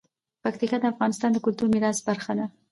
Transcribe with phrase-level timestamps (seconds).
[0.43, 2.45] پکتیکا د افغانستان د کلتوري میراث برخه ده.